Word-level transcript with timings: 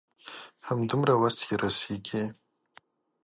همدومره 0.67 1.13
وس 1.21 1.37
يې 1.47 1.55
رسيږي. 1.63 2.23